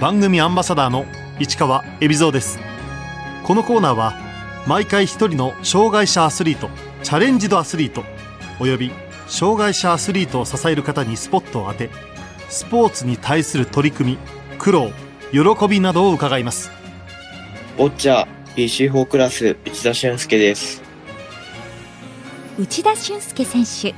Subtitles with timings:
[0.00, 1.06] 番組アンバサダーの
[1.38, 2.58] 市川恵比蔵です。
[3.44, 4.14] このコーナーは
[4.66, 6.68] 毎回一人の障害者アスリート
[7.02, 8.02] チャレンジドアスリート
[8.58, 8.90] および
[9.28, 11.90] 障害者アスリートを支える方にスポットを当て
[12.48, 14.18] スポーツに対する取り組み
[14.58, 14.90] 苦労
[15.30, 16.70] 喜びなどを伺います。
[17.78, 18.26] ボッチャ
[18.56, 20.82] BC4 クラス内田俊介です。
[22.58, 23.94] 内田俊介選手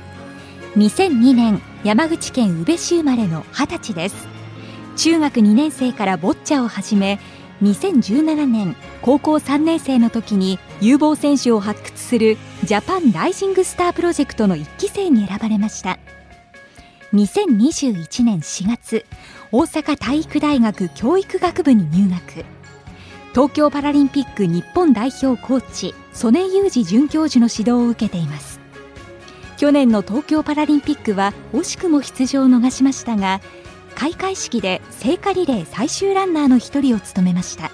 [0.79, 4.36] 2002年山口県宇部市生まれの20歳です
[4.97, 7.19] 中学2年生からボッチャを始め
[7.61, 15.99] 2017年高校3年生の時に有望選手を発掘するジャパンライジングスタープロジェクトの1期生に選ばれました。
[17.13, 19.05] 2021年4月
[19.51, 22.43] 大阪体育大学教育学部に入学。
[23.33, 28.59] 東京パラリンピック日本代表コーチ曽根雄二准教授の指導を受けています。
[29.57, 33.41] 去年の東京パラリンピックは惜しくも出場を逃しましたが
[33.97, 37.71] 開会式で聖火リレー最終ランナーの一人を務めました。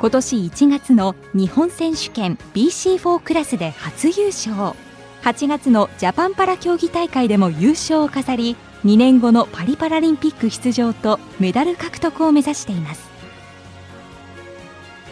[0.00, 4.76] 今年1月の日本選手権 BC4 クラスで初優勝。
[5.22, 13.08] 8月のジャパンパラ競技大会でも優勝を飾り2年後のパリパラリンピック出場とメダル獲得を目指しています。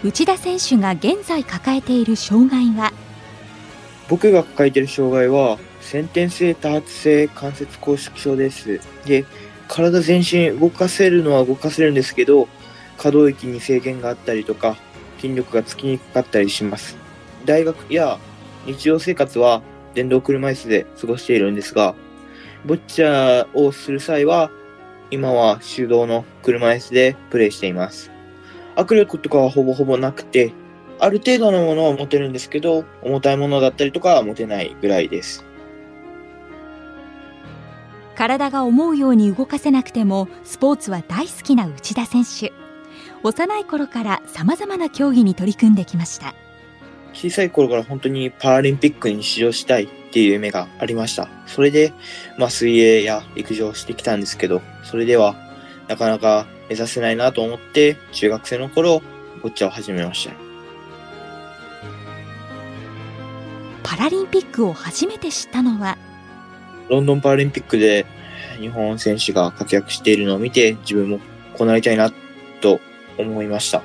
[0.02, 2.92] 内田選手が現在抱えている障害は？
[4.08, 8.80] 僕が抱えている障害は先天性多発性関節拘縮症です。
[9.06, 9.24] で
[9.70, 12.48] 体全身動かせるのは動かせるんですけど
[12.98, 14.76] 可動域に制限があったりとか
[15.20, 16.96] 筋力がつきにくかったりします。
[17.44, 18.18] 大学や
[18.66, 19.62] 日常生活は
[19.94, 21.94] 電動車椅子で過ごしているんですが
[22.66, 24.50] ボッチャをする際は
[25.10, 28.10] 今は手動の車椅子でプレイしています。
[28.74, 30.52] 握力とかはほぼほぼなくて
[30.98, 35.44] ある程度のものは持てるんですけど重たいものだったりとかは持てないぐらいです。
[38.16, 42.52] 体が思うように動かせなくてもスポーツは大好きな内田選手。
[43.22, 46.34] 幼い頃からさまざまな競技に取り組んできました。
[47.12, 51.28] 小さい頃から本当にパラリンピックに出場したいっていう夢がありました。
[51.46, 51.92] それで、
[52.38, 55.34] まあ、水泳や陸上をしてきたんですけどそれでは
[55.88, 59.02] なかなか目指せないなと思って中学生の頃
[59.42, 60.34] ボッチャを始めました。
[63.82, 65.98] パラリンピックを初めて知ったのは
[66.90, 68.04] ロンドンパラリンピックで
[68.58, 71.20] 日本選手が活躍しているのを見て自分も
[71.56, 72.12] こうなりたいな
[72.60, 72.80] と
[73.16, 73.82] 思いました。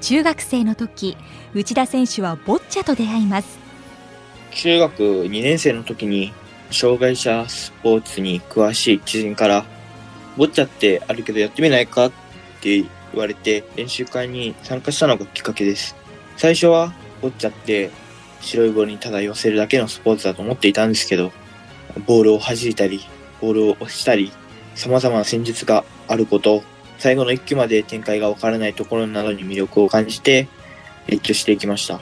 [0.00, 1.16] 中学生の時
[1.54, 3.58] 内田選手はボッチャと出会います。
[4.52, 6.32] 中学2年生の時に
[6.70, 9.66] 障害者スポーツに詳しい知人から
[10.38, 12.12] ボッチャってあるけどやってみないかっ
[12.62, 15.94] て言われて練習会に参加したのがきっかけです。
[16.38, 17.90] 最初はボッチャって
[18.40, 21.32] 白いボールにただ寄せるだけのスポーツだと思っていたんですけど
[22.06, 23.00] ボールを弾いたり
[23.40, 24.32] ボールを押したり
[24.74, 26.62] 様々な戦術があること
[26.98, 30.48] 最後の一球まで展開がわからないところなどに魅力を感じて
[31.08, 32.00] 熱狂していきました。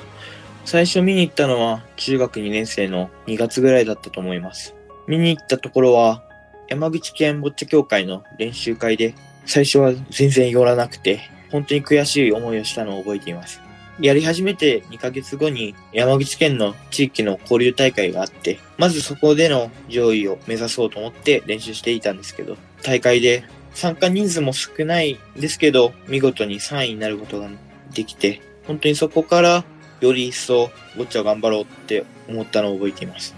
[0.64, 4.74] 最初見に行ったのは中学2年生の2月ぐらいだったと思います。
[5.06, 6.22] 見に行ったところは
[6.68, 13.60] 山口県ボッチャ協会の練習会で最初は全然寄らなくて本当に悔しい思いをしたのを覚えています。
[14.00, 27.48] やり始めて2ヶ月後に山口県の地域の交流大会があって、まずそこでの上位を目指そうと思って練習していたんですけど、大会で参加人数も少ないですけど、見事に3位になることが
[27.92, 29.64] できて、本当にそこから
[30.00, 33.34] より一層ボッチャを頑張ろうって思ったのを覚えています。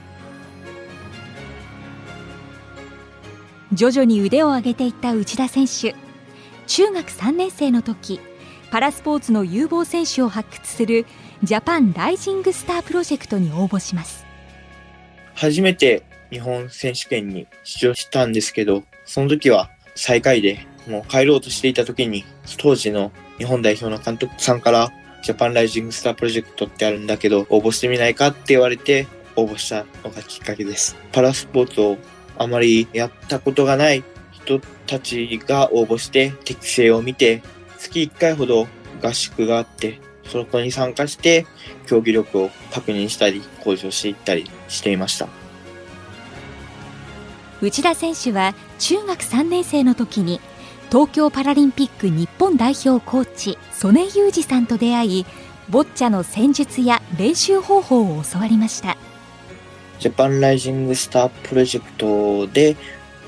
[3.72, 5.94] 徐々に腕を上げていった内田選手。
[6.66, 8.20] 中学3年生の時、
[8.76, 11.06] パラスポーツの有望選手を発掘する
[11.42, 14.26] ジャパンライジングスタープロジェクトに応募します。
[15.34, 22.26] 初めて日本選手権に出場したんですけどその時は最下位でもう帰ろうとしていた時に
[22.58, 29.06] 当時の日本代表の監督さんからジャパンライジングスタープロジェクトってあるんだけど応募してみないかって言われて
[29.36, 30.96] 応募したのがきっかけです。
[31.12, 31.96] パラスポーツを
[32.36, 37.40] あまりやったことがない人たちが応募して適性を見て
[37.76, 38.66] 月1回ほど
[39.02, 41.46] 合宿があって、そこに参加して
[41.86, 45.28] 競技力を確認したり向上していったりしていました。
[47.62, 50.40] 内田選手は中学3年生の時に
[50.90, 55.26] 東京パラリンピック日本代表コーチ曽根雄二さんと出会い
[55.68, 58.96] ボッチャの戦術や練習方法を教わりました。
[59.98, 62.76] ジャパンライジングスタープロジェクトで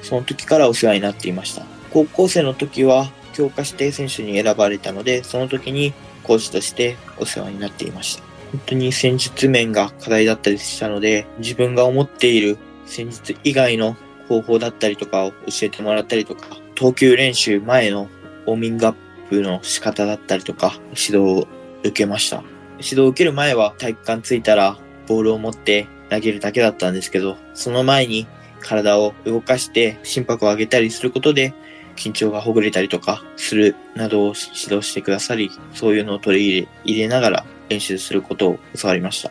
[0.03, 1.65] その時からお世話になっていました。
[1.91, 5.95] 高校生の時は強化指定選手に選ばれたので、その時に
[6.25, 8.25] コーチとしてお世話になっていました。
[8.51, 13.97] 本当に戦術面が課題だったりしたので、自分が思っている戦術以外の
[14.27, 18.09] 方法だったりとかを教えてもらったりとか、投球練習前の
[18.47, 18.95] ウォーミングアッ
[19.29, 21.49] プの仕方だったりとか、指導を
[21.85, 22.43] 受けました。
[22.79, 24.77] 指導を受ける前は体育館着いたら
[25.07, 28.27] ボールを持って投げるだけだったんですけど、その前に
[28.61, 31.55] 体を動かして心拍を上げたりすることで
[31.99, 39.31] 緊張がほぐれたりとかするなどを指導してくださり、そういうのを取り入れ入れながら練習することを教わりました。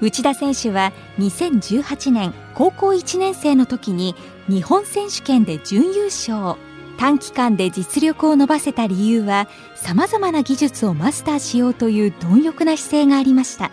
[0.00, 4.14] 内田選手は2018年高校1年生の時に
[4.48, 6.58] 日本選手権で準優勝
[6.98, 13.70] 短期間で実力を伸ばせた理由はさまざまな技術をマスターしようという貪欲な姿勢がありました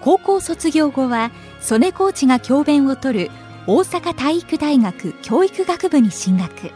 [0.00, 1.30] 高校卒業後は
[1.60, 3.30] 曽根コーチが教鞭を取る
[3.70, 6.70] 大阪体育大学教育学部に進学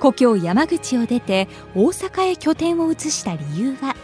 [0.00, 3.96] 故郷山口を出て大阪へ拠点を移した理由は？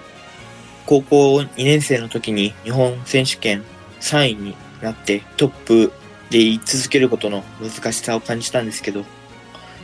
[0.87, 3.63] 高校2年生の時に日本選手権
[4.01, 5.93] 3位になってトップ
[6.31, 9.05] で居続けることの難しさを感じたんですけど、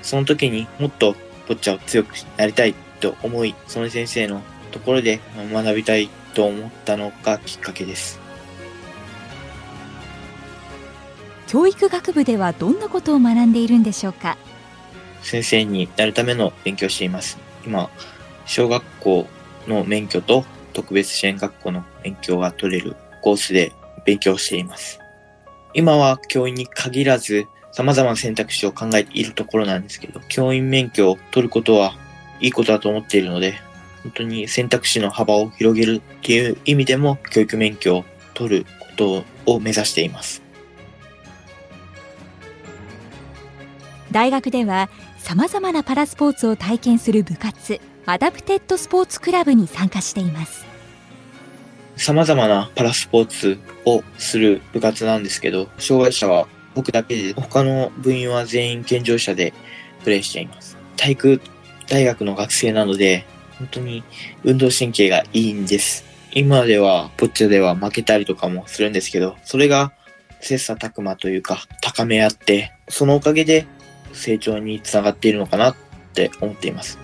[0.00, 1.14] その時にもっと
[1.46, 4.40] ボッチャを強くなりたいと思い、その先生の
[4.70, 5.20] ところで
[5.52, 8.21] 学びたいと思ったのがきっかけです。
[11.52, 14.38] 教育学部ではどんなことを学んでいるんでしょうか？
[15.20, 17.36] 先生になるための勉強をしています。
[17.66, 17.90] 今、
[18.46, 19.26] 小学校
[19.68, 23.74] の免許と特別支援学校の勉強が取れるコースで
[24.06, 24.98] 勉強しています。
[25.74, 31.92] 今は教員に限らず様々な選択肢を考えているところなんですけど、教員免許を取ることは
[32.40, 33.60] いいことだと思っているので、
[34.04, 40.41] 本当に選択肢の幅を広げるっていう意味でも教育免許を取ることを目指しています。
[44.12, 44.88] 大学では
[45.18, 50.72] 様々なパラスポーツを体験する部活アダプテッドスポーツクラブに参加しています
[51.96, 59.52] 様々なパラスポーツをする部活なんですけど、障害者は僕だけで、他の部員は全員健常者で
[60.02, 60.76] プレイしています。
[60.96, 61.40] 体育
[61.88, 63.24] 大学の学生なので、
[63.58, 64.02] 本当に
[64.42, 66.04] 運動神経がいいんです。
[66.32, 69.92] 今では、ボッチャでは負けたりとかもするんですけど、それが
[70.40, 73.66] 切磋琢磨というか、高め合って、そのおかげで
[74.12, 75.76] 成長につながっているのかなっ
[76.14, 76.98] て思っています。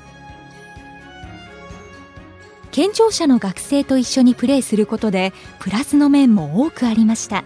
[2.70, 7.42] 健常者の学生と一緒にプレーすることでプラスの面も多くありました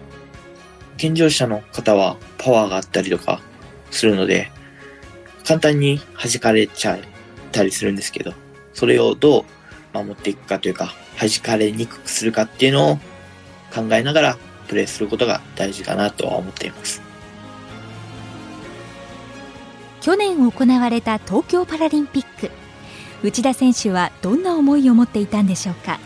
[0.97, 3.41] 健常者の方はパワーがあったりとか
[3.91, 4.51] するので、
[5.45, 6.99] 簡単に弾かれちゃっ
[7.51, 8.33] たりするんですけど、
[8.73, 9.43] それをどう
[9.93, 12.95] 守っていくかというか、弾かれにくくするかっていうのを
[13.73, 14.37] 考えながら
[14.67, 17.01] プレーすることが大事かなとは思っています。
[20.03, 22.51] 去年行われた東京パラリンピック。
[23.23, 25.97] 内田選手はどんな思いを持っていたんでしょうか？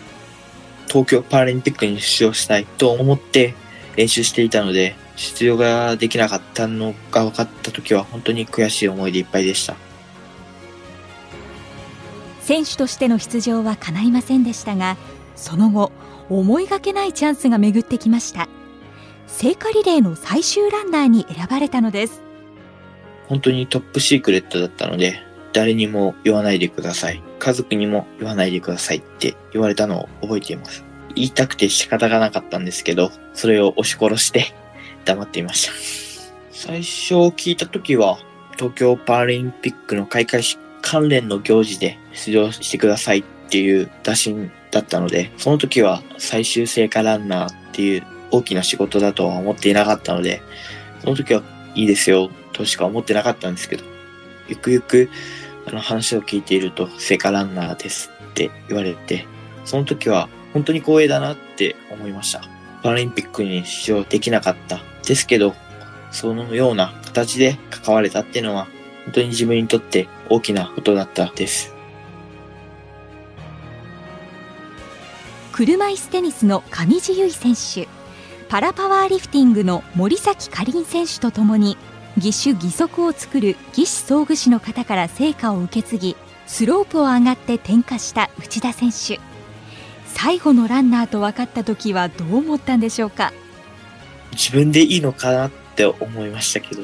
[0.88, 3.56] 東京パラリンピックに出場したいと思って
[3.96, 9.76] 練習していたので、出場ができなかったのが分かった時は本当に悔しい思いでいっぱいでした。
[12.42, 14.96] 選手としての出場は叶いませんでしたが
[15.36, 15.92] その後
[16.30, 18.48] 思いがけないチャンスが巡ってきました。
[19.26, 22.22] 聖火リレーの最終ランナーに選ばれたのです
[23.28, 25.22] 本当にトップシークレットだったので、
[25.54, 27.22] 誰にも言わないでください。
[27.40, 30.84] 家族にも言わないでくださいって言われたのを覚えています。
[31.16, 34.54] 言いたくて仕方がなかったんですけど、それを押し殺して
[35.06, 35.74] 黙っていました。
[36.52, 38.20] 最初聞いた時は、
[38.56, 50.42] 東京パラリンピックの開会式関連の行事で出場してくださいっていう打診だったので、その時は最終聖火ランナーっていう大きな仕事だとは思っていなかったので、
[51.02, 51.44] その時は
[51.76, 53.84] いいですよとしか思ってなかったんですけど、
[54.48, 55.10] ゆくゆく
[55.68, 59.28] あの話を聞いていると聖火ランナーですって言われて、
[59.64, 62.42] その時は本当に光栄だなって思いました。
[62.82, 65.54] パラリンピックに出場できなかったですけど、
[66.12, 68.68] そのような形で関われたっていうのは
[69.06, 71.74] 本当に自分にとって大きなことだったです。
[75.52, 77.90] 車椅子テニスの上地結衣選手
[78.48, 81.78] パラパワーリフティングの森崎かりん選手とともに
[82.18, 86.16] 義手義足を作る義肢装具士の方から成果を受け継ぎ
[86.48, 89.20] スロープを上がって転化した内田選手
[90.06, 93.32] 最後のランナーと分かった時はどう思ったんでしょうか？
[94.32, 96.82] 自分でいいのかなって思いましたけど、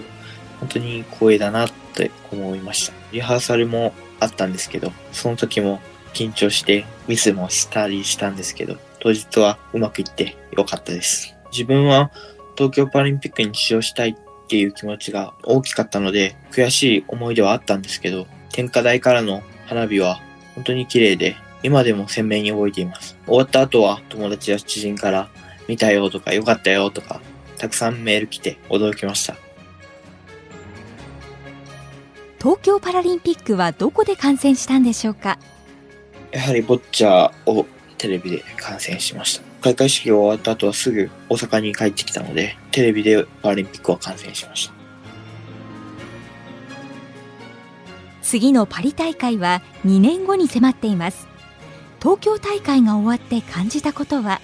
[0.60, 2.94] 本当に光栄だなって思いました。
[3.12, 5.82] リハーサルもあったんですけど、その時も
[6.14, 11.36] 緊張してミスもしたりしたんですけど、当日はうまくいってよかったです。
[11.52, 12.12] 自分は
[12.56, 14.16] 東京パラリンピックに出場したいっ
[14.48, 20.22] ていう気持ちが大きかったので、悔しい思い出はあったんですけど、天下台からの花火は
[20.56, 23.18] 本当に綺麗で、今でも鮮明に覚えています。
[23.26, 25.30] 終わった後は友達や知人から
[25.68, 27.22] 見たよとか良かったよとか、
[27.58, 29.36] たくさんメール来て驚きました。
[32.40, 35.40] 東京パラリンピックはどこで観戦したんでしょうか？
[36.32, 37.66] やはりボッチャを
[37.98, 39.53] テレビで観戦しました。
[39.64, 44.74] 開会式が終わった後はすぐ大阪に帰ってきたので、テレビでパラリンピックを観戦しました。
[48.22, 51.28] 次のパリ大会は2年後に迫っています
[52.00, 54.42] 東京大会が終わって感じたことは？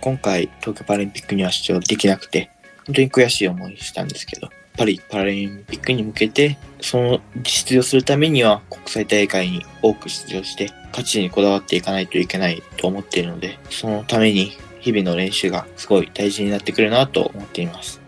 [0.00, 2.50] 今回東京パラリンピックには出場できなくて、
[2.86, 18.00] 本当に悔しい思いしたんですけど、パリパラリンピックに向けて、その出場するためには国際大会に多く出場して、勝ちにこだわっていかないといけないと思っているので、そのために日々の練習がすごい大事になってくるなと思っています。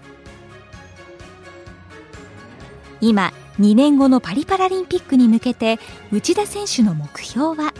[3.00, 5.78] 今2年後のパリパラリンピックに向けて
[6.12, 7.72] 内田選手の目標は？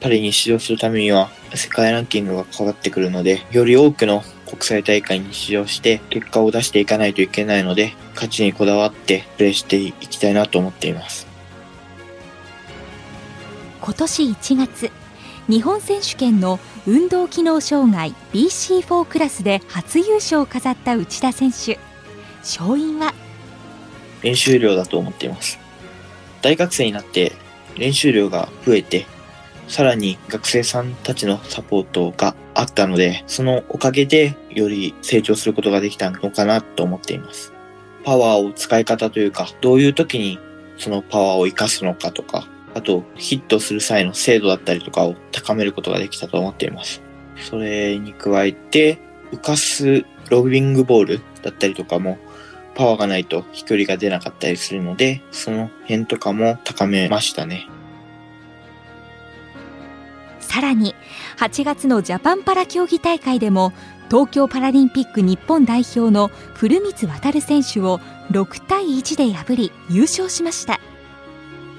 [0.00, 11.26] パリに出場するためには世界ランキングが変わってくるので、より多くの国際大会に出場して結果を出していかないといけないので、勝ちにこだわってプレーしていきたいなと思っています。
[13.80, 14.90] 今年1月
[15.48, 21.78] 日本選手権の運動機能障害 BC4 クラスで初優勝を飾った内田選手
[22.42, 23.14] 勝因は？
[24.22, 25.58] 練習量だと思っています。
[26.42, 27.32] 大学生になって
[27.76, 29.06] 練習量が増えて、
[29.68, 37.52] さらに学生さんたちのサポートがあったので、そのおかげでより成長することができたのかなと思っています。
[38.02, 40.38] パワーを使い方というか、どういう時に
[40.78, 47.02] そのパワーを活かすのかとか、あとヒットする際の精度だったりとかを高めることができたと思っています。
[47.36, 48.98] それに加えて、
[49.32, 52.18] 浮かすロビングボールだったりとかも
[52.74, 57.68] パワーがないと飛距離が出なかったりするので、その辺とかも高めましたね。
[60.48, 60.94] さらに
[61.36, 63.74] 8月のジャパンパラ競技大会でも
[64.10, 68.00] 東京パラリンピック日本代表の古光渉選手を
[68.30, 70.80] 6対1で破り優勝しました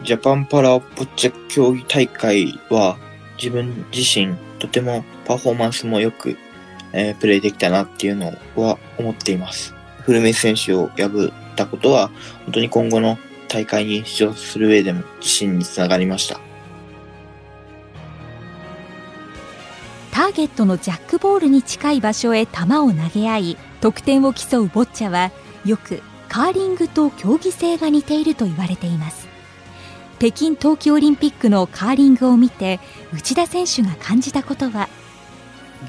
[0.03, 2.97] ジャパンパラボッチャ競技大会は
[3.37, 6.37] 自分自身とてもパフォーマンスもよく、
[6.93, 9.73] えープレーできたなっていうのは思っています。
[10.01, 12.09] 古見選手を破ったことは
[12.45, 16.48] 本当に今後の大会に出場する上でも自信につながりました。
[20.39, 25.33] ターゲットのジャックボールに近い場所へ球を投げ合い得点を競うボッチャは
[25.65, 29.27] よくカーリングと競技性が似ていると言われています
[30.17, 32.79] 北京冬季オリンピックのカーリングを見て
[33.13, 34.87] 内田選手が感じたことは？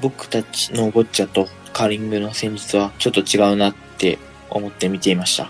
[0.01, 5.49] 僕たちのボッチャとカーリングの戦術はちょっと違うなって思って見ていました。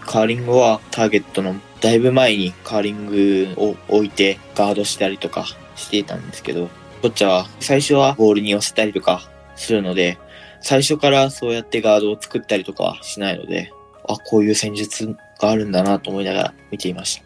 [0.00, 5.44] カーリングはターゲットのだいぶ前にカーリングを置いてガードしたりとか
[5.76, 6.70] していたんですけど、
[7.02, 10.18] ボッチャは最初はボールに寄せたりとかするので、
[10.60, 13.72] 最初からそうやってガードを作ったりとかはしないので、
[14.08, 17.24] あ、こういう戦術があるんだなと思いながら見ていました。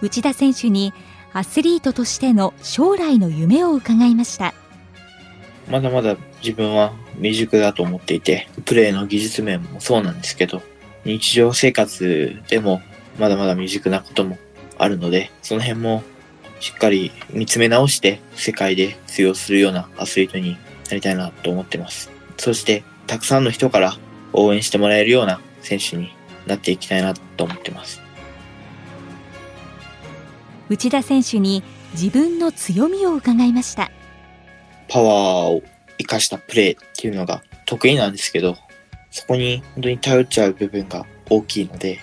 [0.00, 0.94] 内田選手に
[1.34, 4.54] アスリートとしての将来の夢を伺いました
[5.68, 10.62] まだまだ自分は未熟だと思っていて、プレーの技術面もそうなんですけど、
[11.04, 12.80] 日常生活でも
[13.18, 14.38] まだまだ未熟なことも
[14.82, 16.02] あるので、その辺も
[16.58, 20.56] しっかり見つめ直して世界で通用するようなアスリートに
[20.88, 22.10] なりたいなと思ってます。
[22.38, 23.96] そして、たくさんの人から
[24.32, 26.14] 応援してもらえるような選手に
[26.46, 28.00] なっていきたいなと思ってます。
[30.68, 33.90] 内田選手に自分の強みを伺いました
[34.88, 35.62] パワーを
[35.98, 38.56] 生かしたプレーっていうのが得意なんですけど、
[39.10, 42.00] そこに本当に頼っちゃう部分が大きいので、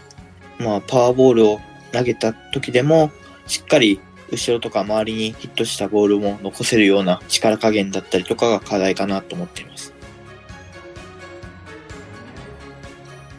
[0.59, 1.61] まあパワーボールを
[1.97, 3.11] 投げた時でも、
[3.47, 3.99] しっかり
[4.31, 9.93] 後ろとか周りにヒットしたボールも残せるような力加減だったりとかが課題かなと思っています。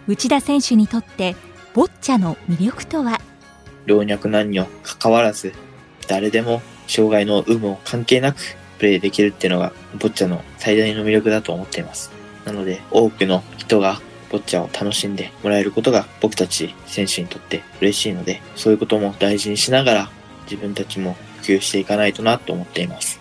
[0.06, 1.36] 内田選手にとって
[1.74, 3.20] ボッチャの魅力とは？
[3.86, 5.52] 老若男女関わらず、
[6.08, 8.38] 誰でも障害の有無を関係なく
[8.78, 12.10] プレーできるっていうのがボッチャの最大の魅力だと思っています。
[12.46, 14.00] なので多くの人が
[14.30, 20.10] ボッチャを楽しんでもらえることが僕たち選手にとって嬉しいので、そういうことも大事にしながら
[20.44, 23.20] 自分たちも普及していかないとなと思っています。